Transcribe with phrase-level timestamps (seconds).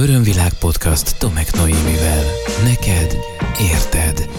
[0.00, 2.24] Örömvilág podcast Tomek Noémivel.
[2.64, 3.16] Neked
[3.72, 4.30] érted.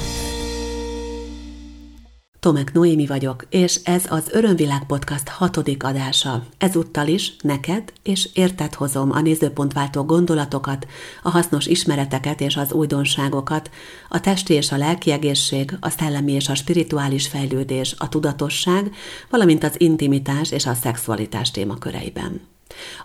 [2.39, 6.43] Tomek Noémi vagyok, és ez az Örömvilág Podcast hatodik adása.
[6.57, 10.87] Ezúttal is neked és érted hozom a nézőpontváltó gondolatokat,
[11.23, 13.69] a hasznos ismereteket és az újdonságokat,
[14.09, 18.91] a testi és a lelki egészség, a szellemi és a spirituális fejlődés, a tudatosság,
[19.29, 22.50] valamint az intimitás és a szexualitás témaköreiben.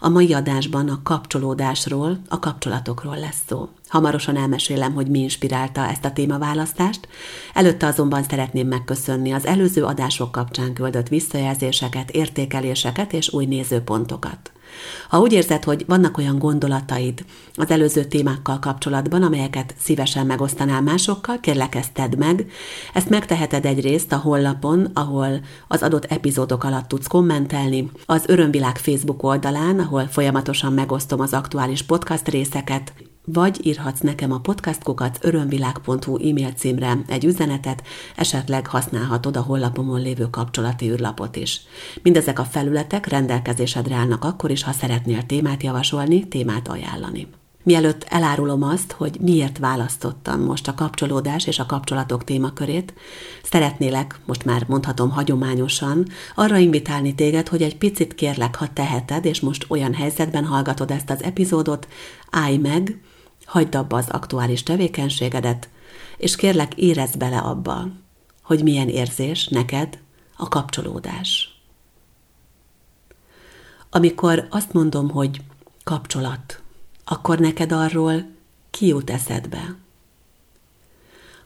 [0.00, 3.68] A mai adásban a kapcsolódásról, a kapcsolatokról lesz szó.
[3.88, 7.08] Hamarosan elmesélem, hogy mi inspirálta ezt a témaválasztást,
[7.54, 14.50] előtte azonban szeretném megköszönni az előző adások kapcsán küldött visszajelzéseket, értékeléseket és új nézőpontokat.
[15.08, 21.40] Ha úgy érzed, hogy vannak olyan gondolataid az előző témákkal kapcsolatban, amelyeket szívesen megosztanál másokkal,
[21.40, 22.50] kérlek ezt tedd meg.
[22.94, 29.22] Ezt megteheted egyrészt a honlapon, ahol az adott epizódok alatt tudsz kommentelni, az Örömvilág Facebook
[29.22, 32.92] oldalán, ahol folyamatosan megosztom az aktuális podcast részeket,
[33.26, 37.82] vagy írhatsz nekem a podcastkukat örömvilág.hu e-mail címre egy üzenetet,
[38.16, 41.60] esetleg használhatod a honlapomon lévő kapcsolati űrlapot is.
[42.02, 47.28] Mindezek a felületek rendelkezésedre állnak akkor is, ha szeretnél témát javasolni, témát ajánlani.
[47.62, 52.94] Mielőtt elárulom azt, hogy miért választottam most a kapcsolódás és a kapcsolatok témakörét,
[53.42, 59.40] szeretnélek, most már mondhatom hagyományosan, arra invitálni téged, hogy egy picit kérlek, ha teheted, és
[59.40, 61.88] most olyan helyzetben hallgatod ezt az epizódot,
[62.30, 63.00] állj meg,
[63.46, 65.68] hagyd abba az aktuális tevékenységedet,
[66.16, 67.88] és kérlek érezd bele abba,
[68.42, 69.98] hogy milyen érzés neked
[70.36, 71.60] a kapcsolódás.
[73.90, 75.40] Amikor azt mondom, hogy
[75.84, 76.60] kapcsolat,
[77.04, 78.26] akkor neked arról
[78.70, 79.76] ki jut eszedbe.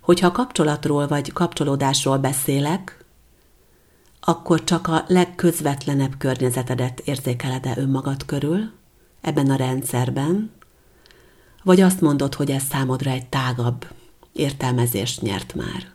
[0.01, 3.05] Hogyha kapcsolatról vagy kapcsolódásról beszélek,
[4.21, 8.71] akkor csak a legközvetlenebb környezetedet érzékeled-e önmagad körül,
[9.21, 10.51] ebben a rendszerben,
[11.63, 13.87] vagy azt mondod, hogy ez számodra egy tágabb
[14.33, 15.93] értelmezést nyert már?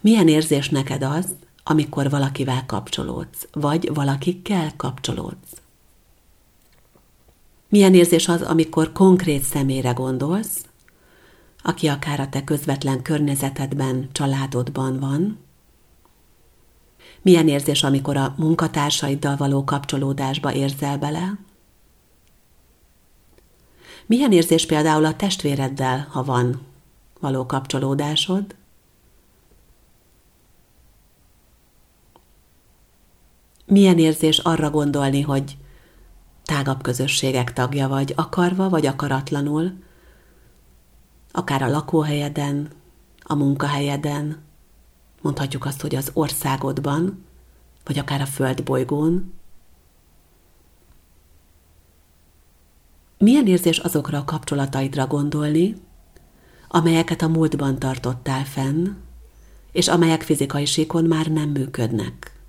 [0.00, 5.60] Milyen érzés neked az, amikor valakivel kapcsolódsz, vagy valakikkel kapcsolódsz?
[7.68, 10.64] Milyen érzés az, amikor konkrét személyre gondolsz,
[11.62, 15.38] aki akár a te közvetlen környezetedben, családodban van?
[17.22, 21.38] Milyen érzés, amikor a munkatársaiddal való kapcsolódásba érzel bele?
[24.12, 26.60] Milyen érzés például a testvéreddel, ha van
[27.20, 28.54] való kapcsolódásod?
[33.66, 35.56] Milyen érzés arra gondolni, hogy
[36.44, 39.72] tágabb közösségek tagja vagy, akarva vagy akaratlanul,
[41.30, 42.70] akár a lakóhelyeden,
[43.22, 44.42] a munkahelyeden,
[45.20, 47.24] mondhatjuk azt, hogy az országodban,
[47.84, 49.32] vagy akár a földbolygón,
[53.22, 55.76] Milyen érzés azokra a kapcsolataidra gondolni,
[56.68, 58.88] amelyeket a múltban tartottál fenn,
[59.72, 62.40] és amelyek fizikai síkon már nem működnek?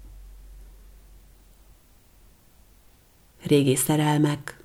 [3.43, 4.63] Régi szerelmek,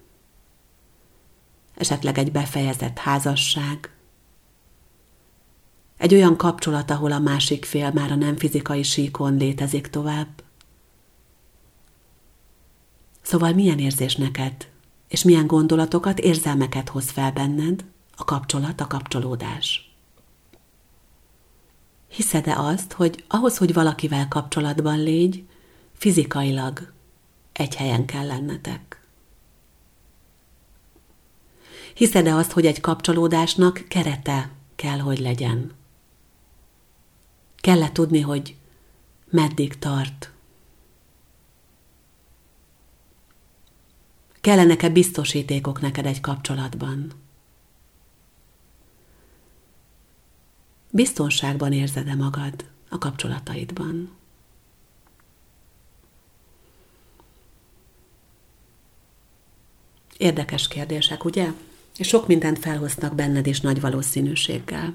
[1.75, 3.91] esetleg egy befejezett házasság,
[5.97, 10.43] egy olyan kapcsolat, ahol a másik fél már a nem fizikai síkon létezik tovább.
[13.23, 14.77] Szóval milyen érzés neked
[15.09, 17.85] és milyen gondolatokat, érzelmeket hoz fel benned
[18.17, 19.93] a kapcsolat, a kapcsolódás.
[22.09, 25.45] Hiszed-e azt, hogy ahhoz, hogy valakivel kapcsolatban légy,
[25.93, 26.93] fizikailag
[27.53, 29.03] egy helyen kell lennetek?
[31.95, 35.73] Hiszed-e azt, hogy egy kapcsolódásnak kerete kell, hogy legyen?
[37.57, 38.57] Kell-e tudni, hogy
[39.31, 40.33] meddig tart,
[44.41, 47.13] Kellenek-e biztosítékok neked egy kapcsolatban?
[50.91, 54.17] Biztonságban érzed-e magad a kapcsolataidban?
[60.17, 61.53] Érdekes kérdések, ugye?
[61.97, 64.95] És sok mindent felhoznak benned is nagy valószínűséggel.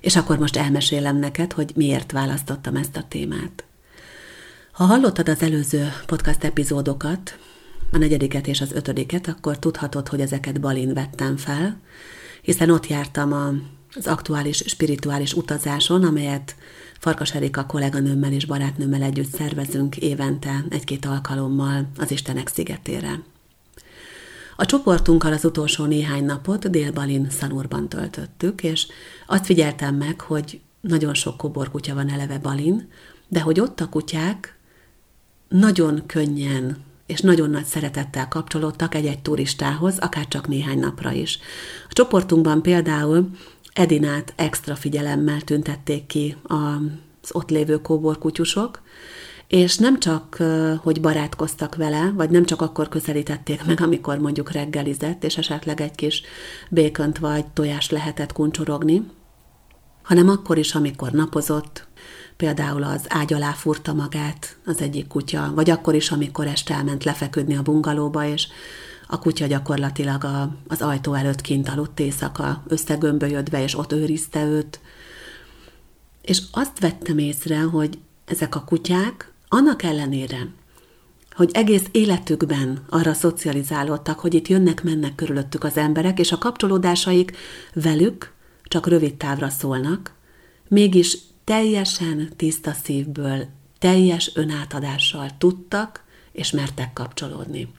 [0.00, 3.64] És akkor most elmesélem neked, hogy miért választottam ezt a témát.
[4.72, 7.38] Ha hallottad az előző podcast epizódokat,
[7.92, 11.80] a negyediket és az ötödiket, akkor tudhatod, hogy ezeket Balin vettem fel,
[12.42, 13.52] hiszen ott jártam a,
[13.94, 16.54] az aktuális spirituális utazáson, amelyet
[16.98, 23.22] Farkas Erika kolléganőmmel és barátnőmmel együtt szervezünk évente egy-két alkalommal az Istenek szigetére.
[24.56, 28.86] A csoportunkkal az utolsó néhány napot Dél-Balin Szanurban töltöttük, és
[29.26, 32.88] azt figyeltem meg, hogy nagyon sok koborkutya van eleve Balin,
[33.28, 34.58] de hogy ott a kutyák
[35.48, 36.76] nagyon könnyen
[37.10, 41.38] és nagyon nagy szeretettel kapcsolódtak egy-egy turistához, akár csak néhány napra is.
[41.88, 43.30] A csoportunkban például
[43.72, 48.82] Edinát extra figyelemmel tüntették ki az ott lévő kóborkutyusok,
[49.48, 50.42] és nem csak,
[50.82, 55.94] hogy barátkoztak vele, vagy nem csak akkor közelítették meg, amikor mondjuk reggelizett, és esetleg egy
[55.94, 56.22] kis
[56.70, 59.02] békönt vagy tojást lehetett kuncsorogni,
[60.02, 61.86] hanem akkor is, amikor napozott,
[62.40, 67.04] például az ágy alá furta magát az egyik kutya, vagy akkor is, amikor este elment
[67.04, 68.46] lefeküdni a bungalóba, és
[69.06, 74.80] a kutya gyakorlatilag a, az ajtó előtt kint aludt éjszaka, összegömbölyödve, és ott őrizte őt.
[76.22, 80.48] És azt vettem észre, hogy ezek a kutyák annak ellenére,
[81.34, 87.36] hogy egész életükben arra szocializálódtak, hogy itt jönnek-mennek körülöttük az emberek, és a kapcsolódásaik
[87.74, 88.32] velük
[88.62, 90.14] csak rövid távra szólnak,
[90.68, 91.18] mégis
[91.50, 93.46] teljesen tiszta szívből,
[93.78, 97.72] teljes önátadással tudtak és mertek kapcsolódni.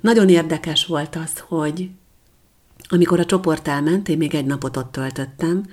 [0.00, 1.90] Nagyon érdekes volt az, hogy
[2.88, 5.66] amikor a csoport elment, én még egy napot ott töltöttem,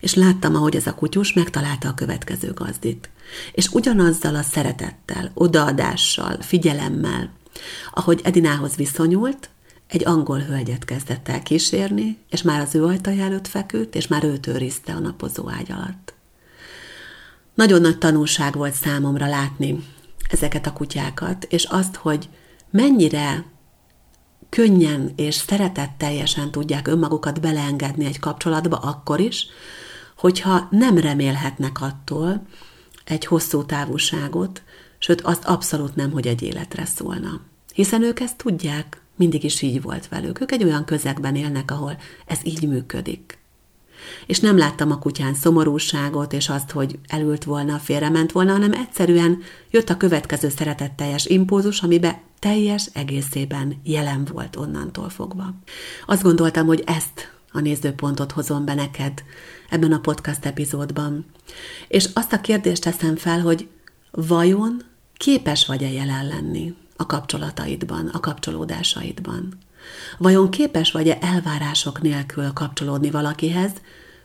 [0.00, 3.10] és láttam, ahogy ez a kutyus megtalálta a következő gazdit.
[3.52, 7.32] És ugyanazzal a szeretettel, odaadással, figyelemmel,
[7.92, 9.50] ahogy Edinához viszonyult,
[9.86, 14.24] egy angol hölgyet kezdett el kísérni, és már az ő ajtaja előtt feküdt, és már
[14.24, 16.14] őt őrizte a napozó ágy alatt.
[17.54, 19.84] Nagyon nagy tanulság volt számomra látni
[20.30, 22.28] ezeket a kutyákat, és azt, hogy
[22.70, 23.44] mennyire
[24.48, 29.46] könnyen és szeretetteljesen tudják önmagukat beleengedni egy kapcsolatba akkor is,
[30.16, 32.46] hogyha nem remélhetnek attól
[33.04, 34.62] egy hosszú távolságot,
[34.98, 37.40] sőt azt abszolút nem, hogy egy életre szólna.
[37.74, 40.40] Hiszen ők ezt tudják, mindig is így volt velük.
[40.40, 41.96] Ők egy olyan közegben élnek, ahol
[42.26, 43.38] ez így működik.
[44.26, 49.38] És nem láttam a kutyán szomorúságot, és azt, hogy elült volna, félrement volna, hanem egyszerűen
[49.70, 55.54] jött a következő szeretetteljes impulzus, amibe teljes egészében jelen volt onnantól fogva.
[56.06, 59.22] Azt gondoltam, hogy ezt a nézőpontot hozom be neked
[59.70, 61.26] ebben a podcast epizódban.
[61.88, 63.68] És azt a kérdést teszem fel, hogy
[64.10, 64.82] vajon
[65.16, 69.58] képes vagy-e jelen lenni a kapcsolataidban, a kapcsolódásaidban?
[70.18, 73.70] Vajon képes vagy-e elvárások nélkül kapcsolódni valakihez,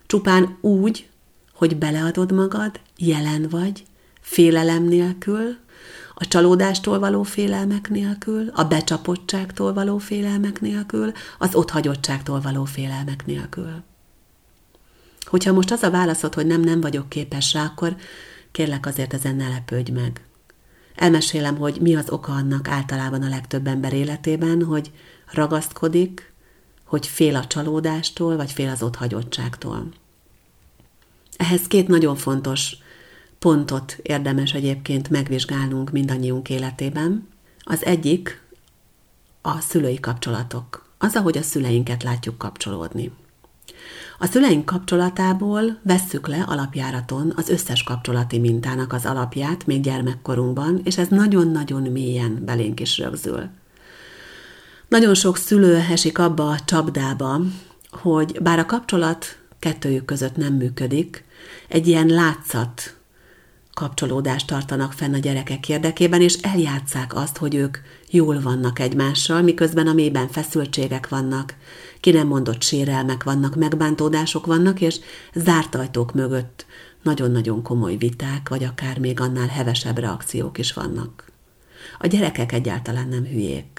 [0.05, 1.09] csupán úgy,
[1.53, 3.83] hogy beleadod magad, jelen vagy,
[4.21, 5.57] félelem nélkül,
[6.19, 13.83] a csalódástól való félelmek nélkül, a becsapottságtól való félelmek nélkül, az otthagyottságtól való félelmek nélkül.
[15.25, 17.95] Hogyha most az a válaszod, hogy nem, nem vagyok képes rá, akkor
[18.51, 20.21] kérlek azért ezen ne lepődj meg.
[20.95, 24.91] Elmesélem, hogy mi az oka annak általában a legtöbb ember életében, hogy
[25.31, 26.33] ragaszkodik,
[26.83, 29.87] hogy fél a csalódástól, vagy fél az otthagyottságtól.
[31.37, 32.77] Ehhez két nagyon fontos
[33.39, 37.27] pontot érdemes egyébként megvizsgálnunk mindannyiunk életében.
[37.63, 38.41] Az egyik
[39.41, 40.85] a szülői kapcsolatok.
[40.97, 43.11] Az, ahogy a szüleinket látjuk kapcsolódni.
[44.19, 50.97] A szüleink kapcsolatából vesszük le alapjáraton az összes kapcsolati mintának az alapját még gyermekkorunkban, és
[50.97, 53.49] ez nagyon-nagyon mélyen belénk is rögzül.
[54.87, 57.41] Nagyon sok szülő esik abba a csapdába,
[57.91, 61.23] hogy bár a kapcsolat kettőjük között nem működik,
[61.67, 62.95] egy ilyen látszat
[63.73, 67.77] kapcsolódást tartanak fenn a gyerekek érdekében, és eljátszák azt, hogy ők
[68.09, 71.55] jól vannak egymással, miközben a mélyben feszültségek vannak,
[71.99, 74.99] ki nem mondott sérelmek vannak, megbántódások vannak, és
[75.33, 76.65] zárt ajtók mögött
[77.03, 81.31] nagyon-nagyon komoly viták, vagy akár még annál hevesebb reakciók is vannak.
[81.99, 83.76] A gyerekek egyáltalán nem hülyék.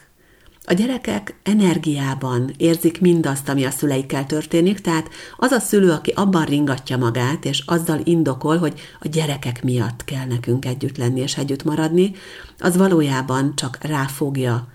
[0.70, 6.44] A gyerekek energiában érzik mindazt, ami a szüleikkel történik, tehát az a szülő, aki abban
[6.44, 11.64] ringatja magát, és azzal indokol, hogy a gyerekek miatt kell nekünk együtt lenni és együtt
[11.64, 12.12] maradni,
[12.58, 14.68] az valójában csak ráfogja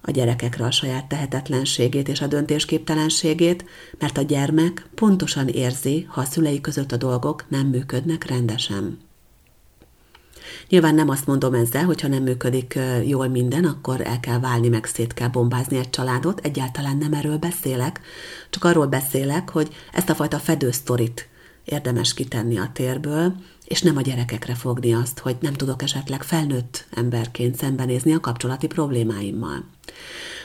[0.00, 3.64] a gyerekekre a saját tehetetlenségét és a döntésképtelenségét,
[3.98, 8.98] mert a gyermek pontosan érzi, ha a szülei között a dolgok nem működnek rendesen.
[10.68, 14.84] Nyilván nem azt mondom ezzel, hogyha nem működik jól minden, akkor el kell válni, meg
[14.84, 16.40] szét kell bombázni egy családot.
[16.40, 18.00] Egyáltalán nem erről beszélek,
[18.50, 21.28] csak arról beszélek, hogy ezt a fajta fedősztorit
[21.64, 23.34] érdemes kitenni a térből,
[23.64, 28.66] és nem a gyerekekre fogni azt, hogy nem tudok esetleg felnőtt emberként szembenézni a kapcsolati
[28.66, 29.64] problémáimmal.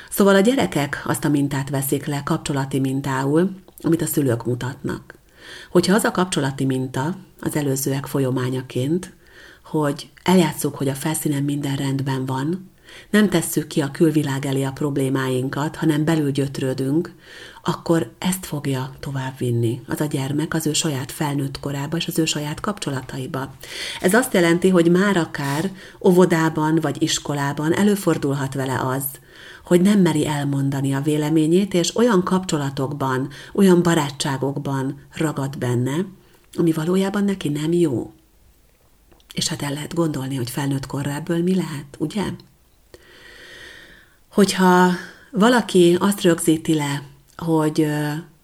[0.10, 3.50] Szóval a gyerekek azt a mintát veszik le kapcsolati mintául,
[3.82, 5.14] amit a szülők mutatnak.
[5.72, 9.14] Hogyha az a kapcsolati minta az előzőek folyamányaként,
[9.70, 12.70] hogy eljátszuk, hogy a felszínen minden rendben van,
[13.10, 17.14] nem tesszük ki a külvilág elé a problémáinkat, hanem belül gyötrődünk,
[17.64, 22.26] akkor ezt fogja továbbvinni az a gyermek az ő saját felnőtt korába és az ő
[22.26, 23.54] saját kapcsolataiba.
[24.02, 25.72] Ez azt jelenti, hogy már akár
[26.02, 29.04] óvodában vagy iskolában előfordulhat vele az,
[29.64, 36.06] hogy nem meri elmondani a véleményét, és olyan kapcsolatokban, olyan barátságokban ragad benne,
[36.58, 38.14] ami valójában neki nem jó.
[39.34, 42.24] És hát el lehet gondolni, hogy felnőtt korrából mi lehet, ugye?
[44.32, 44.92] Hogyha
[45.32, 47.04] valaki azt rögzíti le,
[47.38, 47.88] hogy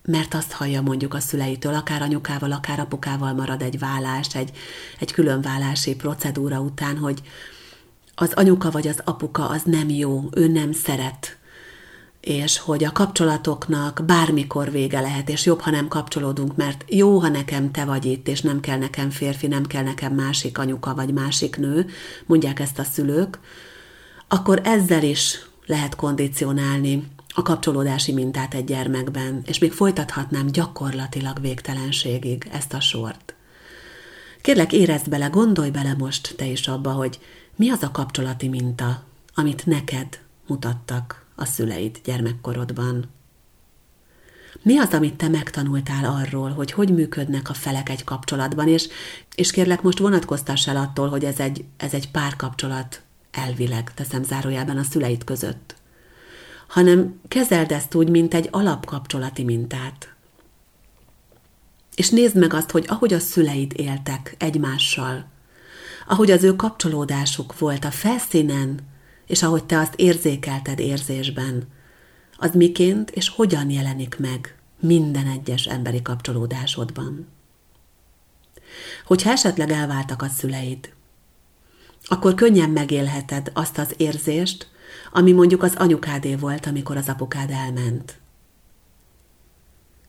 [0.05, 4.51] mert azt hallja mondjuk a szüleitől, akár anyukával, akár apukával marad egy vállás, egy,
[4.99, 7.21] egy különvállási procedúra után, hogy
[8.15, 11.37] az anyuka vagy az apuka az nem jó, ő nem szeret,
[12.25, 17.27] és hogy a kapcsolatoknak bármikor vége lehet, és jobb, ha nem kapcsolódunk, mert jó, ha
[17.27, 21.13] nekem te vagy itt, és nem kell nekem férfi, nem kell nekem másik anyuka vagy
[21.13, 21.87] másik nő,
[22.25, 23.39] mondják ezt a szülők,
[24.27, 32.47] akkor ezzel is lehet kondicionálni a kapcsolódási mintát egy gyermekben, és még folytathatnám gyakorlatilag végtelenségig
[32.51, 33.35] ezt a sort.
[34.41, 37.19] Kérlek, érezd bele, gondolj bele most te is abba, hogy
[37.55, 39.03] mi az a kapcsolati minta,
[39.35, 43.05] amit neked mutattak a szüleid gyermekkorodban.
[44.61, 48.87] Mi az, amit te megtanultál arról, hogy hogy működnek a felek egy kapcsolatban, és,
[49.35, 53.01] és kérlek most vonatkoztass el attól, hogy ez egy, ez egy párkapcsolat
[53.31, 55.75] elvileg, teszem zárójában a szüleid között
[56.67, 60.13] hanem kezeld ezt úgy, mint egy alapkapcsolati mintát.
[61.95, 65.25] És nézd meg azt, hogy ahogy a szüleid éltek egymással,
[66.07, 68.79] ahogy az ő kapcsolódásuk volt a felszínen,
[69.27, 71.67] és ahogy te azt érzékelted érzésben,
[72.37, 77.27] az miként és hogyan jelenik meg minden egyes emberi kapcsolódásodban.
[79.05, 80.93] Hogyha esetleg elváltak a szüleid,
[82.07, 84.69] akkor könnyen megélheted azt az érzést,
[85.11, 88.19] ami mondjuk az anyukádé volt, amikor az apukád elment.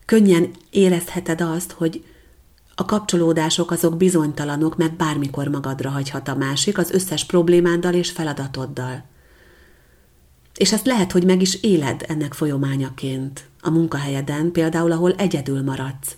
[0.04, 2.04] Könnyen érezheted azt, hogy
[2.78, 9.04] a kapcsolódások azok bizonytalanok, mert bármikor magadra hagyhat a másik az összes problémáddal és feladatoddal.
[10.54, 16.16] És ezt lehet, hogy meg is éled ennek folyamányaként a munkahelyeden, például ahol egyedül maradsz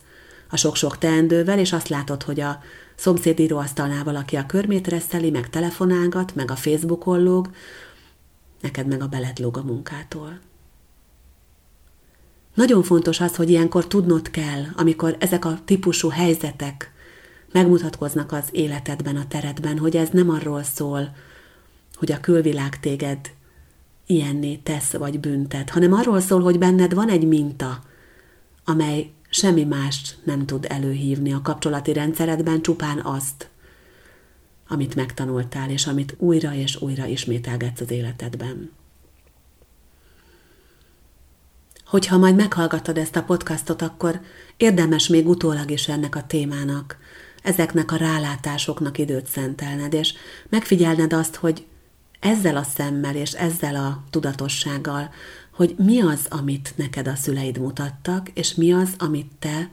[0.51, 2.61] a sok-sok teendővel, és azt látod, hogy a
[2.95, 7.51] szomszéd íróasztalnál valaki a körmét reszeli, meg telefonálgat, meg a Facebookon lóg,
[8.61, 10.39] neked meg a belet lóg a munkától.
[12.59, 16.93] Nagyon fontos az, hogy ilyenkor tudnod kell, amikor ezek a típusú helyzetek
[17.53, 21.17] megmutatkoznak az életedben, a teredben, hogy ez nem arról szól,
[21.95, 23.19] hogy a külvilág téged
[24.07, 27.83] ilyenné tesz vagy büntet, hanem arról szól, hogy benned van egy minta,
[28.65, 33.49] amely semmi mást nem tud előhívni a kapcsolati rendszeredben, csupán azt,
[34.69, 38.71] amit megtanultál, és amit újra és újra ismételgetsz az életedben.
[41.89, 44.21] Hogyha majd meghallgatod ezt a podcastot, akkor
[44.57, 46.99] érdemes még utólag is ennek a témának,
[47.43, 50.15] ezeknek a rálátásoknak időt szentelned, és
[50.49, 51.67] megfigyelned azt, hogy
[52.21, 55.11] ezzel a szemmel és ezzel a tudatossággal,
[55.53, 59.71] hogy mi az, amit neked a szüleid mutattak, és mi az, amit te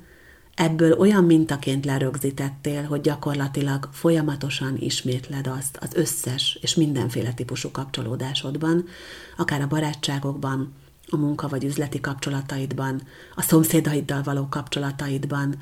[0.53, 8.85] ebből olyan mintaként lerögzítettél, hogy gyakorlatilag folyamatosan ismétled azt az összes és mindenféle típusú kapcsolódásodban,
[9.37, 10.73] akár a barátságokban,
[11.09, 13.01] a munka vagy üzleti kapcsolataidban,
[13.35, 15.61] a szomszédaiddal való kapcsolataidban,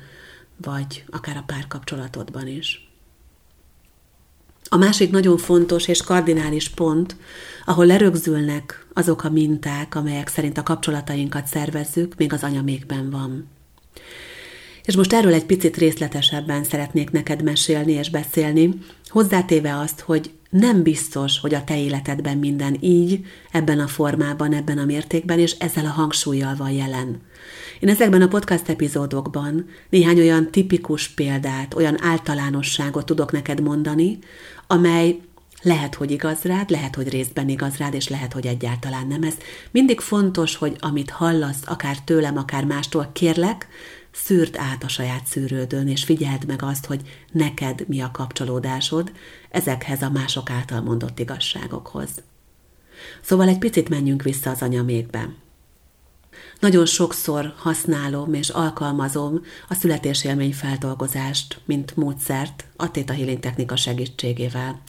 [0.56, 2.88] vagy akár a párkapcsolatodban is.
[4.68, 7.16] A másik nagyon fontos és kardinális pont,
[7.64, 13.48] ahol lerögzülnek azok a minták, amelyek szerint a kapcsolatainkat szervezzük, még az anyamékben van.
[14.84, 20.82] És most erről egy picit részletesebben szeretnék neked mesélni és beszélni, hozzátéve azt, hogy nem
[20.82, 25.84] biztos, hogy a te életedben minden így, ebben a formában, ebben a mértékben, és ezzel
[25.84, 27.20] a hangsúlyjal van jelen.
[27.80, 34.18] Én ezekben a podcast epizódokban néhány olyan tipikus példát, olyan általánosságot tudok neked mondani,
[34.66, 35.20] amely
[35.62, 39.22] lehet, hogy igaz rád, lehet, hogy részben igaz rád, és lehet, hogy egyáltalán nem.
[39.22, 39.34] Ez
[39.70, 43.68] mindig fontos, hogy amit hallasz, akár tőlem, akár mástól, kérlek,
[44.14, 49.12] szűrt át a saját szűrődön, és figyeld meg azt, hogy neked mi a kapcsolódásod
[49.50, 52.10] ezekhez a mások által mondott igazságokhoz.
[53.20, 55.43] Szóval egy picit menjünk vissza az anyamékbe.
[56.60, 64.80] Nagyon sokszor használom és alkalmazom a születésélmény feldolgozást, mint módszert a Theta Healing technika segítségével.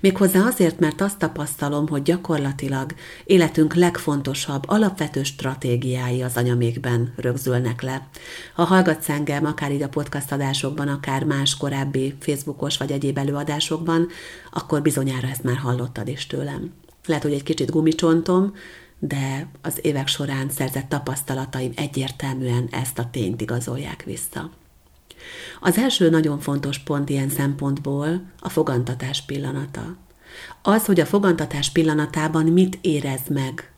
[0.00, 8.08] Méghozzá azért, mert azt tapasztalom, hogy gyakorlatilag életünk legfontosabb, alapvető stratégiái az anyamékben rögzülnek le.
[8.54, 14.08] Ha hallgatsz engem, akár így a podcast adásokban, akár más korábbi Facebookos vagy egyéb előadásokban,
[14.52, 16.72] akkor bizonyára ezt már hallottad is tőlem.
[17.06, 18.54] lehet, hogy egy kicsit gumicsontom,
[19.00, 24.50] de az évek során szerzett tapasztalataim egyértelműen ezt a tényt igazolják vissza.
[25.60, 29.96] Az első nagyon fontos pont ilyen szempontból a fogantatás pillanata.
[30.62, 33.72] Az, hogy a fogantatás pillanatában mit érez meg,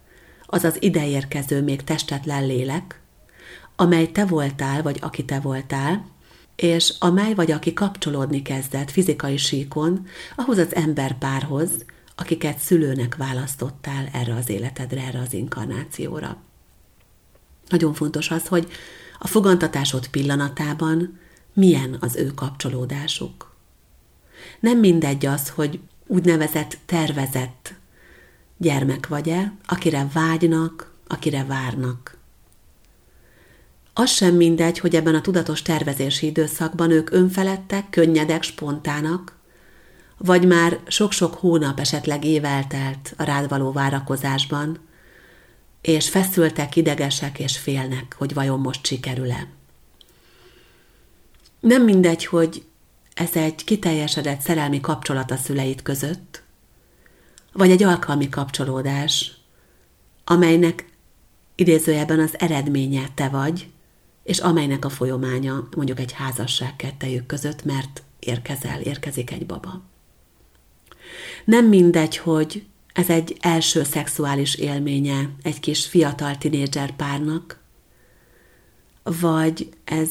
[0.47, 3.01] az az ideérkező még testetlen lélek,
[3.77, 6.05] amely te voltál, vagy aki te voltál,
[6.57, 11.71] és amely vagy aki kapcsolódni kezdett fizikai síkon ahhoz az emberpárhoz,
[12.23, 16.37] akiket szülőnek választottál erre az életedre, erre az inkarnációra.
[17.69, 18.73] Nagyon fontos az, hogy
[19.19, 21.19] a fogantatásod pillanatában
[21.53, 23.55] milyen az ő kapcsolódásuk.
[24.61, 27.75] Nem mindegy az, hogy úgynevezett tervezett
[28.57, 32.17] gyermek vagy-e, akire vágynak, akire várnak.
[33.93, 39.41] Az sem mindegy, hogy ebben a tudatos tervezési időszakban ők önfeledtek, könnyedek, spontának,
[40.25, 44.79] vagy már sok-sok hónap, esetleg év eltelt a rád való várakozásban,
[45.81, 49.47] és feszültek, idegesek és félnek, hogy vajon most sikerül-e.
[51.61, 52.65] Nem mindegy, hogy
[53.15, 56.43] ez egy kiteljesedett szerelmi kapcsolat a szüleit között,
[57.53, 59.33] vagy egy alkalmi kapcsolódás,
[60.25, 60.87] amelynek
[61.55, 63.67] idézőjelben az eredménye te vagy,
[64.23, 69.92] és amelynek a folyamánya mondjuk egy házasság kettejük között, mert érkezel, érkezik egy baba.
[71.45, 77.61] Nem mindegy, hogy ez egy első szexuális élménye egy kis fiatal tinédzser párnak,
[79.03, 80.11] vagy ez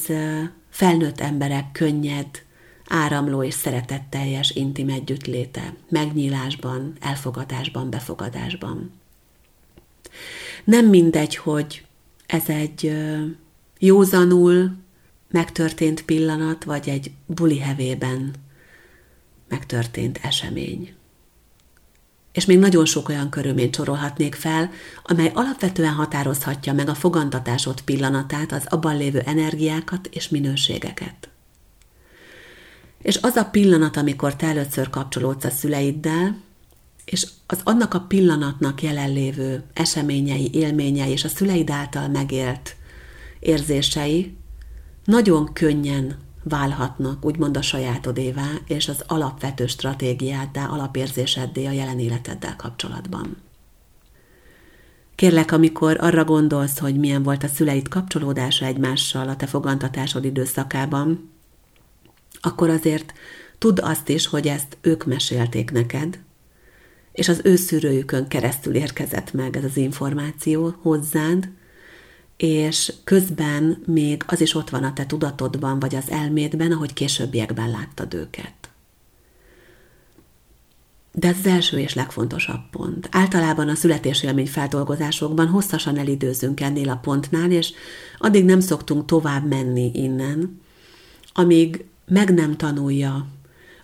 [0.69, 2.27] felnőtt emberek könnyed,
[2.87, 8.91] áramló és szeretetteljes intim együttléte, megnyílásban, elfogadásban, befogadásban.
[10.63, 11.85] Nem mindegy, hogy
[12.25, 12.97] ez egy
[13.79, 14.75] józanul
[15.31, 18.33] megtörtént pillanat, vagy egy buli hevében
[19.51, 20.93] megtörtént esemény.
[22.31, 24.71] És még nagyon sok olyan körülményt sorolhatnék fel,
[25.03, 31.29] amely alapvetően határozhatja meg a fogantatásod pillanatát, az abban lévő energiákat és minőségeket.
[33.01, 36.37] És az a pillanat, amikor te először kapcsolódsz a szüleiddel,
[37.05, 42.75] és az annak a pillanatnak jelenlévő eseményei, élményei és a szüleid által megélt
[43.39, 44.35] érzései
[45.05, 53.37] nagyon könnyen válhatnak, úgymond a sajátodévá, és az alapvető stratégiáddá, alapérzéseddé a jelen életeddel kapcsolatban.
[55.15, 61.29] Kérlek, amikor arra gondolsz, hogy milyen volt a szüleid kapcsolódása egymással a te fogantatásod időszakában,
[62.41, 63.13] akkor azért
[63.57, 66.19] tudd azt is, hogy ezt ők mesélték neked,
[67.11, 71.49] és az ő szűrőjükön keresztül érkezett meg ez az információ hozzád,
[72.41, 77.69] és közben még az is ott van a te tudatodban, vagy az elmédben, ahogy későbbiekben
[77.69, 78.53] láttad őket.
[81.11, 83.07] De ez az első és legfontosabb pont.
[83.11, 87.73] Általában a születésélmény feldolgozásokban hosszasan elidőzünk ennél a pontnál, és
[88.17, 90.61] addig nem szoktunk tovább menni innen,
[91.33, 93.27] amíg meg nem tanulja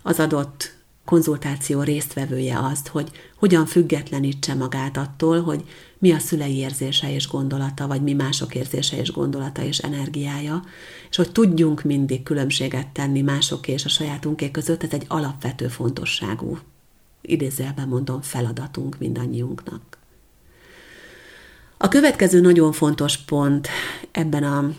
[0.02, 5.64] az adott konzultáció résztvevője azt, hogy hogyan függetlenítse magát attól, hogy
[5.98, 10.64] mi a szülei érzése és gondolata, vagy mi mások érzése és gondolata és energiája,
[11.10, 16.58] és hogy tudjunk mindig különbséget tenni mások és a sajátunké között, ez egy alapvető fontosságú,
[17.20, 19.98] idézőjelben mondom, feladatunk mindannyiunknak.
[21.76, 23.68] A következő nagyon fontos pont
[24.10, 24.70] ebben a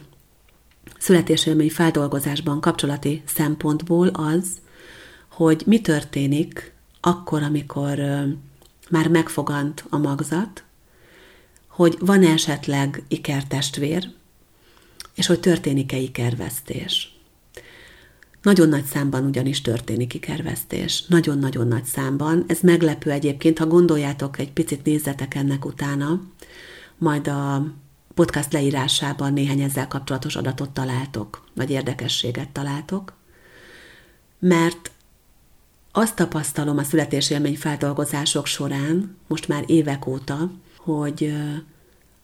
[1.00, 4.48] születésélmény feldolgozásban kapcsolati szempontból az,
[5.30, 8.00] hogy mi történik akkor, amikor
[8.90, 10.64] már megfogant a magzat,
[11.80, 14.10] hogy van esetleg ikertestvér,
[15.16, 17.20] és hogy történik-e ikervesztés.
[18.42, 21.06] Nagyon nagy számban ugyanis történik ikervesztés.
[21.08, 22.44] Nagyon-nagyon nagy számban.
[22.48, 26.22] Ez meglepő egyébként, ha gondoljátok, egy picit nézzetek ennek utána,
[26.98, 27.74] majd a
[28.14, 33.14] podcast leírásában néhány ezzel kapcsolatos adatot találtok, vagy érdekességet találtok,
[34.40, 34.92] mert
[35.92, 40.52] azt tapasztalom a születésélmény feldolgozások során, most már évek óta,
[40.84, 41.34] hogy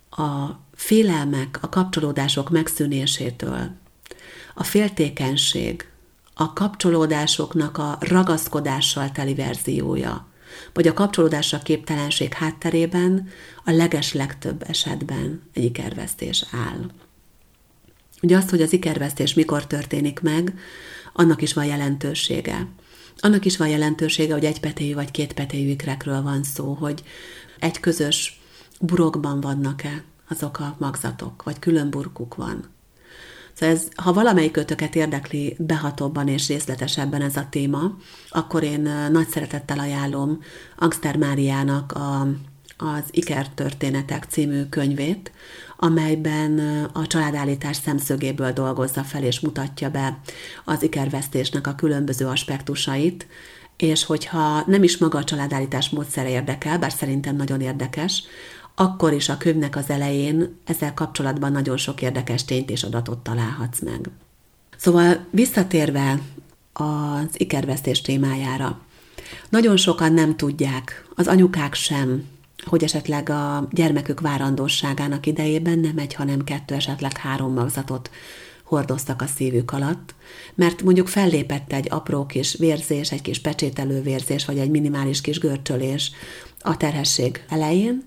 [0.09, 3.69] a félelmek, a kapcsolódások megszűnésétől,
[4.53, 5.89] a féltékenység,
[6.33, 10.27] a kapcsolódásoknak a ragaszkodással teli verziója,
[10.73, 13.27] vagy a kapcsolódásra képtelenség hátterében
[13.63, 16.91] a leges legtöbb esetben egy ikervesztés áll.
[18.21, 20.59] Ugye azt, hogy az ikervesztés mikor történik meg,
[21.13, 22.67] annak is van jelentősége.
[23.19, 27.03] Annak is van jelentősége, hogy egy petéjű vagy két petéjű ikrekről van szó, hogy
[27.59, 28.39] egy közös
[28.79, 32.73] burokban vannak-e azok a magzatok, vagy külön burkuk van.
[33.53, 37.97] Szóval ez, ha valamelyik kötöket érdekli behatóbban és részletesebben ez a téma,
[38.29, 40.39] akkor én nagy szeretettel ajánlom
[40.77, 42.27] Angster Máriának a
[42.77, 45.31] az Iker történetek című könyvét,
[45.77, 46.59] amelyben
[46.93, 50.19] a családállítás szemszögéből dolgozza fel és mutatja be
[50.65, 53.27] az ikervesztésnek a különböző aspektusait,
[53.77, 58.23] és hogyha nem is maga a családállítás módszere érdekel, bár szerintem nagyon érdekes,
[58.75, 63.81] akkor is a könyvnek az elején ezzel kapcsolatban nagyon sok érdekes tényt és adatot találhatsz
[63.81, 64.09] meg.
[64.77, 66.19] Szóval visszatérve
[66.73, 68.79] az ikervesztés témájára,
[69.49, 72.23] nagyon sokan nem tudják, az anyukák sem,
[72.65, 78.09] hogy esetleg a gyermekük várandóságának idejében nem egy, hanem kettő, esetleg három magzatot
[78.63, 80.15] hordoztak a szívük alatt,
[80.55, 85.39] mert mondjuk fellépett egy apró kis vérzés, egy kis pecsételő vérzés, vagy egy minimális kis
[85.39, 86.11] görcsölés
[86.59, 88.03] a terhesség elején,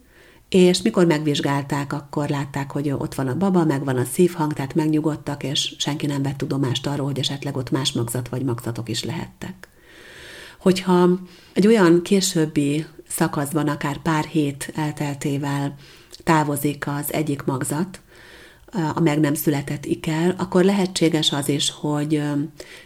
[0.48, 4.74] és mikor megvizsgálták, akkor látták, hogy ott van a baba, meg van a szívhang, tehát
[4.74, 9.04] megnyugodtak, és senki nem vett tudomást arról, hogy esetleg ott más magzat vagy magzatok is
[9.04, 9.68] lehettek.
[10.58, 11.08] Hogyha
[11.52, 15.74] egy olyan későbbi szakaszban, akár pár hét elteltével
[16.24, 18.00] távozik az egyik magzat,
[18.94, 22.22] a meg nem született iker, akkor lehetséges az is, hogy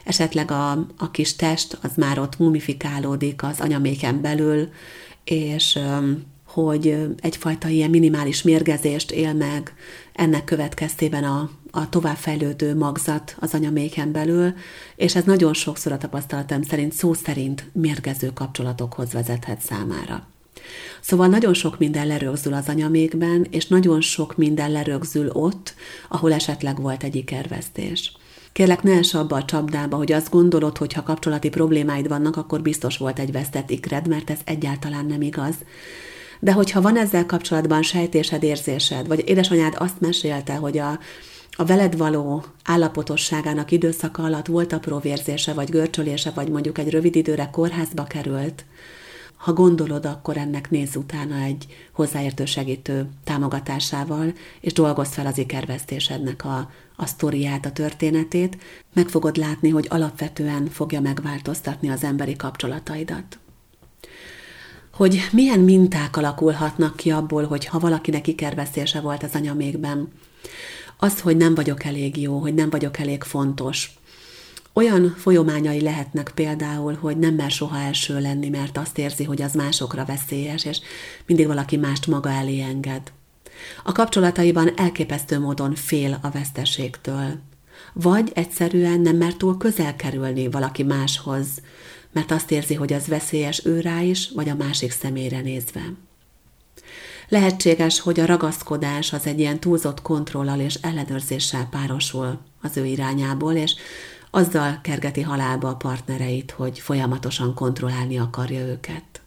[0.04, 4.68] esetleg a, a kis test az már ott mumifikálódik az anyaméken belül,
[5.24, 5.78] és
[6.52, 9.74] hogy egyfajta ilyen minimális mérgezést él meg
[10.12, 14.54] ennek következtében a, a továbbfejlődő magzat az anyaméken belül,
[14.96, 20.26] és ez nagyon sokszor a tapasztalatom szerint szó szerint mérgező kapcsolatokhoz vezethet számára.
[21.00, 25.74] Szóval nagyon sok minden lerögzül az anyamékben, és nagyon sok minden lerögzül ott,
[26.08, 28.16] ahol esetleg volt egy ikervesztés.
[28.52, 32.62] Kérlek, ne es abba a csapdába, hogy azt gondolod, hogy ha kapcsolati problémáid vannak, akkor
[32.62, 35.54] biztos volt egy vesztett ikred, mert ez egyáltalán nem igaz.
[36.44, 40.98] De hogyha van ezzel kapcsolatban sejtésed, érzésed, vagy édesanyád azt mesélte, hogy a,
[41.50, 47.16] a veled való állapotosságának időszaka alatt volt apró vérzése, vagy görcsölése, vagy mondjuk egy rövid
[47.16, 48.64] időre kórházba került,
[49.36, 56.44] ha gondolod, akkor ennek nézz utána egy hozzáértő segítő támogatásával, és dolgozz fel az ikervesztésednek
[56.44, 58.56] a, a sztoriát, a történetét,
[58.94, 63.41] meg fogod látni, hogy alapvetően fogja megváltoztatni az emberi kapcsolataidat.
[65.02, 70.12] Hogy milyen minták alakulhatnak ki abból, hogy ha valakinek ikervesztése volt az anyamékben,
[70.96, 73.98] az, hogy nem vagyok elég jó, hogy nem vagyok elég fontos,
[74.72, 79.52] olyan folyományai lehetnek például, hogy nem mer soha első lenni, mert azt érzi, hogy az
[79.52, 80.78] másokra veszélyes, és
[81.26, 83.12] mindig valaki mást maga elé enged.
[83.84, 87.38] A kapcsolataiban elképesztő módon fél a veszteségtől.
[87.92, 91.46] Vagy egyszerűen nem mer túl közel kerülni valaki máshoz,
[92.12, 95.82] mert azt érzi, hogy az veszélyes ő rá is, vagy a másik személyre nézve.
[97.28, 103.54] Lehetséges, hogy a ragaszkodás az egy ilyen túlzott kontrollal és ellenőrzéssel párosul az ő irányából,
[103.54, 103.74] és
[104.30, 109.20] azzal kergeti halálba a partnereit, hogy folyamatosan kontrollálni akarja őket.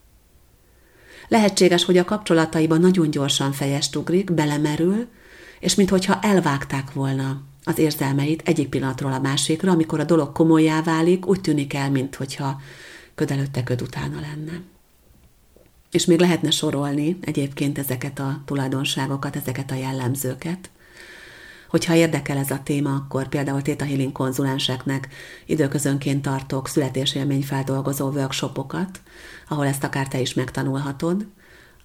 [1.27, 5.07] Lehetséges, hogy a kapcsolataiban nagyon gyorsan fejest ugrik, belemerül,
[5.59, 11.27] és minthogyha elvágták volna az érzelmeit egyik pillanatról a másikra, amikor a dolog komolyá válik,
[11.27, 12.61] úgy tűnik el, minthogyha
[13.15, 14.61] köd előtte köd utána lenne.
[15.91, 20.69] És még lehetne sorolni egyébként ezeket a tulajdonságokat, ezeket a jellemzőket,
[21.75, 25.07] Hogyha érdekel ez a téma, akkor például Theta Healing konzulenseknek
[25.45, 29.01] időközönként tartok születésélményfeldolgozó workshopokat,
[29.47, 31.25] ahol ezt akár te is megtanulhatod,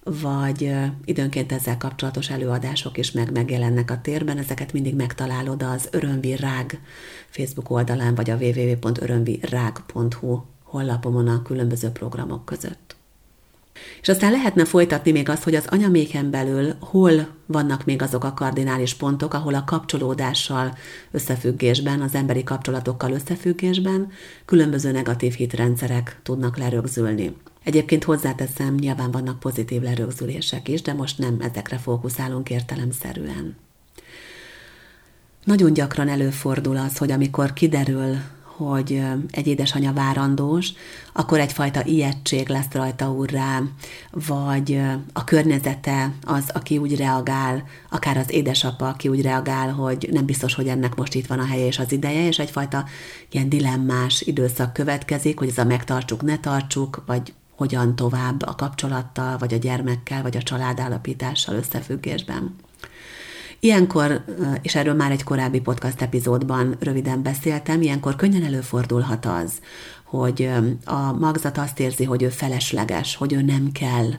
[0.03, 0.73] vagy
[1.05, 6.79] időnként ezzel kapcsolatos előadások is meg megjelennek a térben, ezeket mindig megtalálod az Örömvirág
[7.29, 12.95] Facebook oldalán, vagy a www.örömvirág.hu honlapomon a különböző programok között.
[14.01, 18.33] És aztán lehetne folytatni még azt, hogy az anyaméken belül hol vannak még azok a
[18.33, 20.77] kardinális pontok, ahol a kapcsolódással
[21.11, 24.11] összefüggésben, az emberi kapcsolatokkal összefüggésben
[24.45, 27.35] különböző negatív hitrendszerek tudnak lerögzülni.
[27.63, 33.55] Egyébként hozzáteszem, nyilván vannak pozitív lerögzülések is, de most nem ezekre fókuszálunk értelemszerűen.
[35.43, 38.17] Nagyon gyakran előfordul az, hogy amikor kiderül,
[38.65, 40.69] hogy egy édesanyja várandós,
[41.13, 43.61] akkor egyfajta ijegység lesz rajta úrrá,
[44.11, 44.81] vagy
[45.13, 50.53] a környezete az, aki úgy reagál, akár az édesapa, aki úgy reagál, hogy nem biztos,
[50.53, 52.85] hogy ennek most itt van a helye és az ideje, és egyfajta
[53.31, 59.37] ilyen dilemmás időszak következik, hogy ez a megtartsuk, ne tartsuk, vagy hogyan tovább a kapcsolattal,
[59.37, 62.55] vagy a gyermekkel, vagy a családállapítással összefüggésben.
[63.59, 64.23] Ilyenkor,
[64.61, 69.51] és erről már egy korábbi podcast epizódban röviden beszéltem, ilyenkor könnyen előfordulhat az,
[70.03, 70.49] hogy
[70.85, 74.09] a magzat azt érzi, hogy ő felesleges, hogy ő nem kell.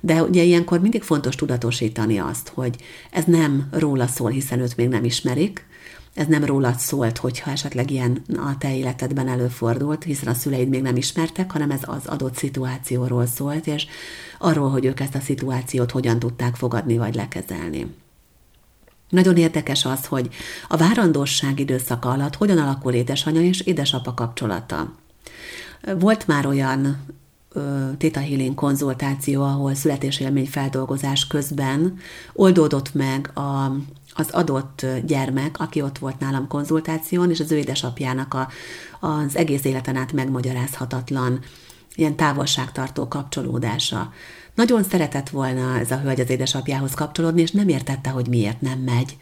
[0.00, 2.76] De ugye ilyenkor mindig fontos tudatosítani azt, hogy
[3.10, 5.66] ez nem róla szól, hiszen őt még nem ismerik,
[6.14, 10.82] ez nem rólad szólt, hogyha esetleg ilyen a te életedben előfordult, hiszen a szüleid még
[10.82, 13.86] nem ismertek, hanem ez az adott szituációról szólt, és
[14.38, 17.94] arról, hogy ők ezt a szituációt hogyan tudták fogadni vagy lekezelni.
[19.08, 20.28] Nagyon érdekes az, hogy
[20.68, 24.92] a várandosság időszaka alatt hogyan alakul édesanyja és édesapa kapcsolata.
[25.98, 27.06] Volt már olyan
[27.98, 31.98] Theta Healing konzultáció, ahol születésélmény feldolgozás közben
[32.32, 33.72] oldódott meg a,
[34.14, 38.48] az adott gyermek, aki ott volt nálam konzultáción, és az ő édesapjának a,
[39.00, 41.40] az egész életen át megmagyarázhatatlan
[41.94, 44.12] ilyen távolságtartó kapcsolódása.
[44.54, 48.78] Nagyon szeretett volna ez a hölgy az édesapjához kapcsolódni, és nem értette, hogy miért nem
[48.78, 49.16] megy.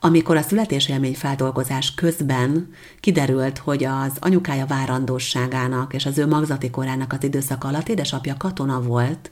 [0.00, 7.12] Amikor a születésélmény feldolgozás közben kiderült, hogy az anyukája várandóságának és az ő magzati korának
[7.12, 9.30] az időszaka alatt édesapja katona volt,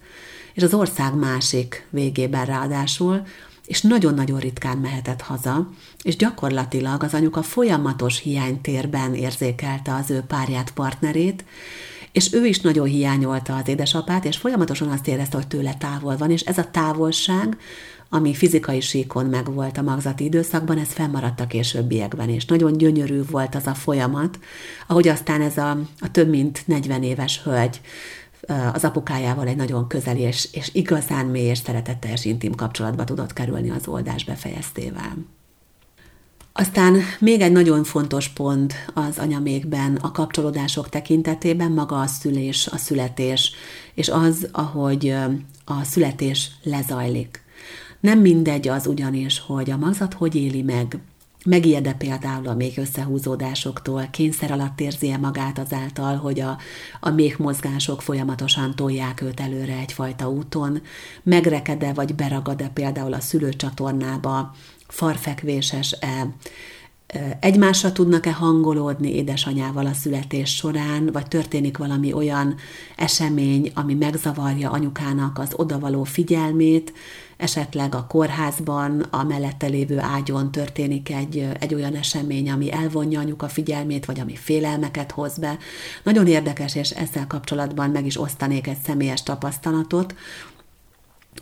[0.55, 3.23] és az ország másik végében ráadásul,
[3.69, 5.69] és nagyon-nagyon ritkán mehetett haza,
[6.03, 11.45] és gyakorlatilag az anyuka folyamatos hiánytérben érzékelte az ő párját, partnerét,
[12.13, 16.31] és ő is nagyon hiányolta az édesapát, és folyamatosan azt érezte, hogy tőle távol van,
[16.31, 17.57] és ez a távolság,
[18.09, 23.55] ami fizikai síkon megvolt a magzati időszakban, ez fennmaradt a későbbiekben, és nagyon gyönyörű volt
[23.55, 24.39] az a folyamat,
[24.87, 27.81] ahogy aztán ez a, a több mint 40 éves hölgy
[28.73, 33.71] az apukájával egy nagyon közeli és, és igazán mély és szeretetteljes intim kapcsolatba tudott kerülni
[33.71, 35.17] az oldás befejeztével.
[36.53, 42.77] Aztán még egy nagyon fontos pont az anyamékben a kapcsolódások tekintetében maga a szülés, a
[42.77, 43.53] születés,
[43.95, 45.15] és az, ahogy
[45.65, 47.43] a születés lezajlik.
[48.01, 50.99] Nem mindegy az ugyanis, hogy a magzat hogy éli meg,
[51.45, 56.59] Megijede például a még összehúzódásoktól, kényszer alatt érzi -e magát azáltal, hogy a,
[57.01, 60.83] a még mozgások folyamatosan tolják őt előre egyfajta úton,
[61.23, 64.55] megrekede vagy beragad-e például a szülőcsatornába,
[64.89, 66.29] farfekvéses-e,
[67.41, 72.55] egymásra tudnak-e hangolódni édesanyával a születés során, vagy történik valami olyan
[72.97, 76.93] esemény, ami megzavarja anyukának az odavaló figyelmét,
[77.39, 83.49] esetleg a kórházban, a mellette lévő ágyon történik egy, egy olyan esemény, ami elvonja anyuka
[83.49, 85.59] figyelmét, vagy ami félelmeket hoz be.
[86.03, 90.15] Nagyon érdekes, és ezzel kapcsolatban meg is osztanék egy személyes tapasztalatot,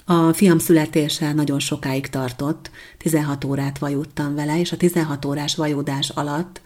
[0.04, 6.08] a fiam születése nagyon sokáig tartott, 16 órát vajudtam vele, és a 16 órás vajudás
[6.08, 6.60] alatt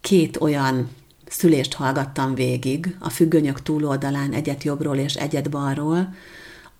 [0.00, 0.88] két olyan
[1.26, 6.14] szülést hallgattam végig, a függönyök túloldalán egyet jobbról és egyet balról,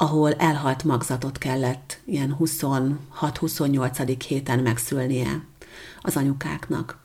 [0.00, 4.14] ahol elhalt magzatot kellett ilyen 26-28.
[4.28, 5.44] héten megszülnie
[6.00, 6.98] az anyukáknak.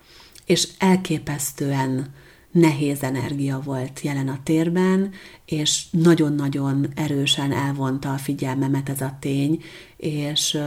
[0.46, 2.14] És elképesztően
[2.52, 5.12] nehéz energia volt jelen a térben,
[5.46, 9.64] és nagyon-nagyon erősen elvonta a figyelmemet ez a tény,
[9.98, 10.58] és,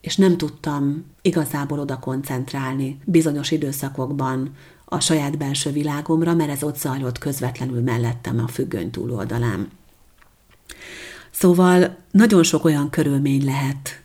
[0.00, 6.78] és nem tudtam igazából oda koncentrálni bizonyos időszakokban a saját belső világomra, mert ez ott
[6.78, 9.70] zajlott közvetlenül mellettem a függöny túloldalán.
[11.38, 14.02] Szóval nagyon sok olyan körülmény lehet,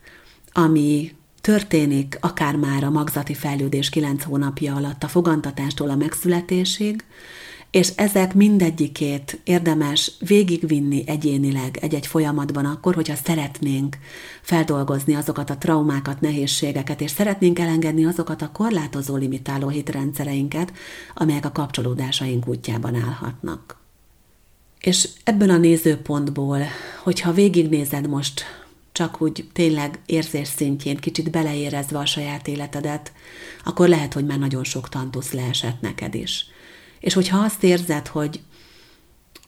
[0.52, 7.04] ami történik akár már a magzati fejlődés kilenc hónapja alatt a fogantatástól a megszületésig,
[7.70, 13.98] és ezek mindegyikét érdemes végigvinni egyénileg egy-egy folyamatban akkor, hogyha szeretnénk
[14.42, 20.74] feldolgozni azokat a traumákat, nehézségeket, és szeretnénk elengedni azokat a korlátozó, limitáló hitrendszereinket,
[21.14, 23.81] amelyek a kapcsolódásaink útjában állhatnak.
[24.82, 26.60] És ebből a nézőpontból,
[27.04, 28.44] hogyha végignézed most
[28.92, 33.12] csak úgy tényleg érzés szintjén, kicsit beleérezve a saját életedet,
[33.64, 36.46] akkor lehet, hogy már nagyon sok tantusz leesett neked is.
[37.00, 38.40] És hogyha azt érzed, hogy,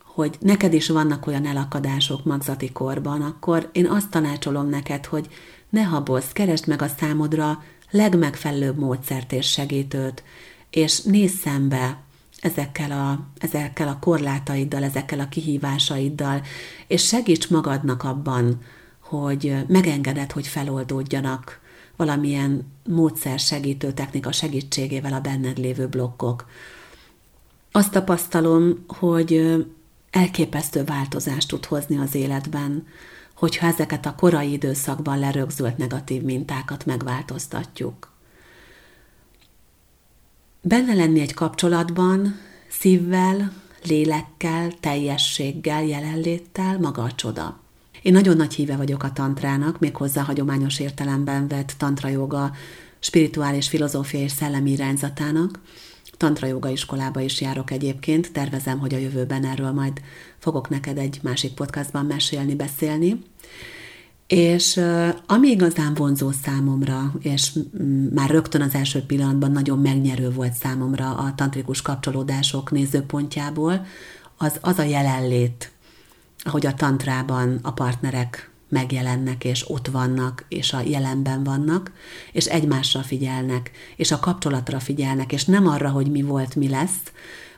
[0.03, 5.27] hogy neked is vannak olyan elakadások magzati korban, akkor én azt tanácsolom neked, hogy
[5.69, 10.23] ne habozz, keresd meg a számodra legmegfelelőbb módszert és segítőt,
[10.69, 12.02] és nézz szembe
[12.43, 16.41] ezekkel a, ezekkel a korlátaiddal, ezekkel a kihívásaiddal,
[16.88, 18.62] és segíts magadnak abban,
[18.99, 21.60] hogy megengeded, hogy feloldódjanak
[21.95, 26.47] valamilyen módszer segítő technika segítségével a benned lévő blokkok.
[27.71, 29.56] Azt tapasztalom, hogy
[30.12, 32.88] elképesztő változást tud hozni az életben,
[33.34, 38.12] hogyha ezeket a korai időszakban lerögzült negatív mintákat megváltoztatjuk.
[40.65, 43.54] Benne lenni egy kapcsolatban, szívvel,
[43.86, 47.60] lélekkel, teljességgel, jelenléttel, maga a csoda.
[48.02, 52.52] Én nagyon nagy híve vagyok a tantrának, méghozzá hagyományos értelemben vett tantra joga,
[52.99, 55.60] spirituális filozófia és szellemi irányzatának.
[56.17, 60.02] Tantra joga iskolába is járok egyébként, tervezem, hogy a jövőben erről majd
[60.38, 63.23] fogok neked egy másik podcastban mesélni, beszélni.
[64.27, 64.81] És
[65.25, 67.51] ami igazán vonzó számomra, és
[68.13, 73.86] már rögtön az első pillanatban nagyon megnyerő volt számomra a tantrikus kapcsolódások nézőpontjából,
[74.38, 75.71] az az a jelenlét,
[76.43, 81.91] ahogy a tantrában a partnerek megjelennek, és ott vannak, és a jelenben vannak,
[82.31, 87.01] és egymásra figyelnek, és a kapcsolatra figyelnek, és nem arra, hogy mi volt, mi lesz,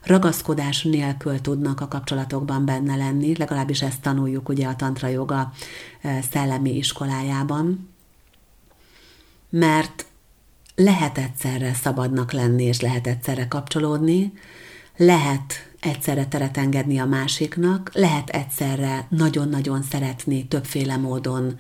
[0.05, 5.51] ragaszkodás nélkül tudnak a kapcsolatokban benne lenni, legalábbis ezt tanuljuk ugye a tantra joga
[6.01, 7.89] e, szellemi iskolájában,
[9.49, 10.05] mert
[10.75, 14.33] lehet egyszerre szabadnak lenni, és lehet egyszerre kapcsolódni,
[14.97, 21.55] lehet egyszerre teret engedni a másiknak, lehet egyszerre nagyon-nagyon szeretni többféle módon,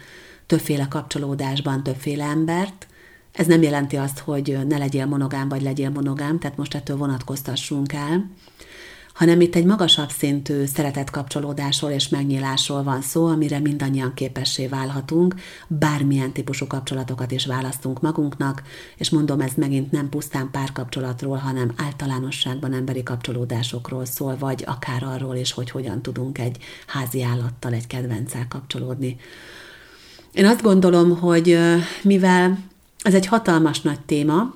[0.45, 2.87] többféle kapcsolódásban többféle embert.
[3.35, 7.93] Ez nem jelenti azt, hogy ne legyél monogám, vagy legyél monogám, tehát most ettől vonatkoztassunk
[7.93, 8.29] el,
[9.13, 15.35] hanem itt egy magasabb szintű szeretet kapcsolódásról és megnyílásról van szó, amire mindannyian képessé válhatunk,
[15.67, 18.61] bármilyen típusú kapcsolatokat is választunk magunknak,
[18.97, 25.35] és mondom, ez megint nem pusztán párkapcsolatról, hanem általánosságban emberi kapcsolódásokról szól, vagy akár arról
[25.35, 29.17] is, hogy hogyan tudunk egy házi állattal, egy kedvenccel kapcsolódni.
[30.31, 31.57] Én azt gondolom, hogy
[32.01, 32.57] mivel
[33.05, 34.53] ez egy hatalmas nagy téma,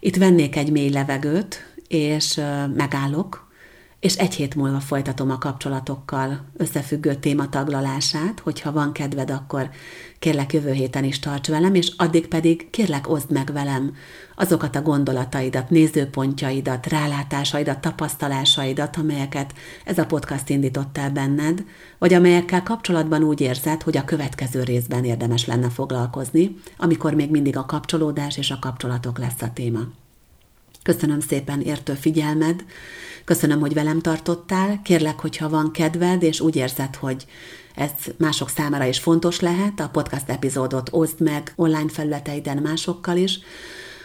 [0.00, 2.40] itt vennék egy mély levegőt, és
[2.74, 3.45] megállok,
[4.00, 9.70] és egy hét múlva folytatom a kapcsolatokkal összefüggő téma taglalását, hogyha van kedved, akkor
[10.18, 13.94] kérlek jövő héten is tarts velem, és addig pedig kérlek oszd meg velem
[14.36, 19.54] azokat a gondolataidat, nézőpontjaidat, rálátásaidat, tapasztalásaidat, amelyeket
[19.84, 21.64] ez a podcast indított el benned,
[21.98, 27.56] vagy amelyekkel kapcsolatban úgy érzed, hogy a következő részben érdemes lenne foglalkozni, amikor még mindig
[27.56, 29.80] a kapcsolódás és a kapcsolatok lesz a téma.
[30.82, 32.64] Köszönöm szépen értő figyelmed,
[33.26, 37.26] köszönöm, hogy velem tartottál, kérlek, hogyha van kedved, és úgy érzed, hogy
[37.74, 43.38] ez mások számára is fontos lehet, a podcast epizódot oszd meg online felületeiden másokkal is.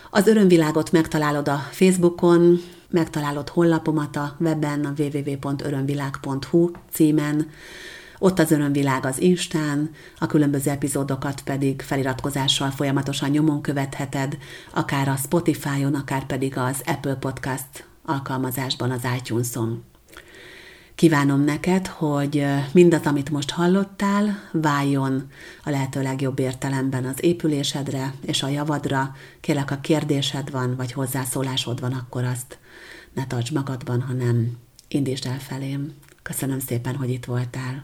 [0.10, 7.50] Az örömvilágot megtalálod a Facebookon, megtalálod honlapomat a webben, a www.örömvilág.hu címen,
[8.20, 14.38] ott az örömvilág az Instán, a különböző epizódokat pedig feliratkozással folyamatosan nyomon követheted,
[14.74, 19.84] akár a Spotify-on, akár pedig az Apple Podcast alkalmazásban, az iTunes-on.
[20.96, 25.30] Kívánom neked, hogy mindaz, amit most hallottál, váljon
[25.64, 29.16] a lehető legjobb értelemben az épülésedre és a javadra.
[29.40, 32.60] Kérlek, a kérdésed van, vagy hozzászólásod van, akkor azt
[33.14, 35.94] ne tarts magadban, hanem indítsd el felém.
[36.22, 37.84] Köszönöm szépen, hogy itt voltál.